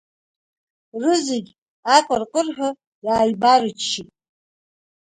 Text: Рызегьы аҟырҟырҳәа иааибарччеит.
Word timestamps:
Рызегьы 1.01 1.53
аҟырҟырҳәа 1.95 2.69
иааибарччеит. 3.05 4.09